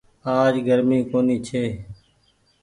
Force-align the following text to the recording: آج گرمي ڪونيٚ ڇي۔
آج 0.37 0.53
گرمي 0.67 0.99
ڪونيٚ 1.11 1.43
ڇي۔ 1.47 1.63